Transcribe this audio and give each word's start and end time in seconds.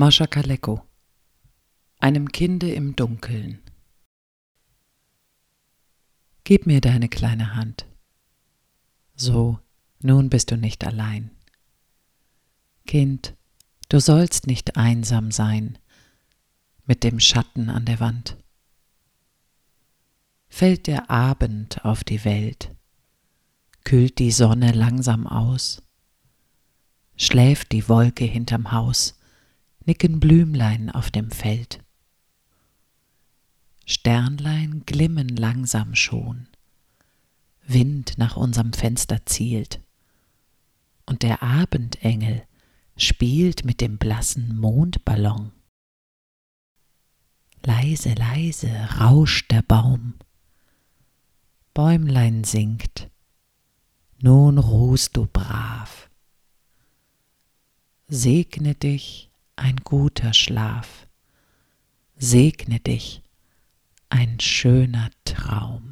Mascha 0.00 0.26
Kaleko 0.26 0.82
Einem 1.98 2.32
Kinde 2.32 2.72
im 2.72 2.96
Dunkeln 2.96 3.60
Gib 6.42 6.64
mir 6.64 6.80
deine 6.80 7.10
kleine 7.10 7.54
Hand. 7.54 7.84
So, 9.14 9.58
nun 10.00 10.30
bist 10.30 10.52
du 10.52 10.56
nicht 10.56 10.86
allein. 10.86 11.32
Kind, 12.86 13.34
du 13.90 14.00
sollst 14.00 14.46
nicht 14.46 14.78
einsam 14.78 15.30
sein 15.30 15.76
mit 16.86 17.04
dem 17.04 17.20
Schatten 17.20 17.68
an 17.68 17.84
der 17.84 18.00
Wand. 18.00 18.38
Fällt 20.48 20.86
der 20.86 21.10
Abend 21.10 21.84
auf 21.84 22.04
die 22.04 22.24
Welt, 22.24 22.74
kühlt 23.84 24.18
die 24.18 24.32
Sonne 24.32 24.72
langsam 24.72 25.26
aus, 25.26 25.82
schläft 27.16 27.72
die 27.72 27.86
Wolke 27.86 28.24
hinterm 28.24 28.72
Haus, 28.72 29.19
nicken 29.84 30.20
Blümlein 30.20 30.90
auf 30.90 31.10
dem 31.10 31.30
Feld. 31.30 31.82
Sternlein 33.86 34.84
glimmen 34.86 35.28
langsam 35.28 35.94
schon, 35.94 36.48
Wind 37.66 38.18
nach 38.18 38.36
unserem 38.36 38.72
Fenster 38.72 39.26
zielt, 39.26 39.80
und 41.06 41.22
der 41.22 41.42
Abendengel 41.42 42.44
spielt 42.96 43.64
mit 43.64 43.80
dem 43.80 43.98
blassen 43.98 44.56
Mondballon. 44.56 45.52
Leise, 47.64 48.14
leise 48.14 48.70
rauscht 49.00 49.50
der 49.50 49.62
Baum, 49.62 50.14
Bäumlein 51.74 52.44
singt, 52.44 53.10
nun 54.20 54.58
ruhst 54.58 55.16
du 55.16 55.26
brav. 55.26 56.10
Segne 58.08 58.74
dich 58.74 59.29
ein 59.60 59.76
guter 59.84 60.32
Schlaf, 60.32 61.06
segne 62.16 62.80
dich 62.80 63.22
ein 64.08 64.40
schöner 64.40 65.10
Traum. 65.24 65.89